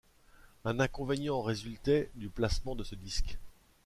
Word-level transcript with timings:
Un 0.65 0.79
inconvénient 0.79 1.43
résultait 1.43 2.09
du 2.15 2.29
placement 2.31 2.73
de 2.75 2.83
ce 2.83 2.95
disque. 2.95 3.37